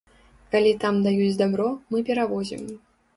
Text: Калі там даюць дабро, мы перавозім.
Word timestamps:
Калі 0.53 0.69
там 0.83 0.95
даюць 1.07 1.37
дабро, 1.41 1.67
мы 1.91 2.01
перавозім. 2.09 2.65